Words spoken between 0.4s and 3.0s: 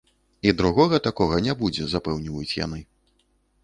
І другога такога не будзе, запэўніваюць яны.